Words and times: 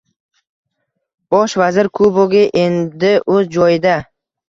Bosh 1.35 1.55
vazir 1.65 1.91
kubogi 2.01 2.43
endi 2.65 3.15
o'z 3.37 3.57
joyida 3.61 3.99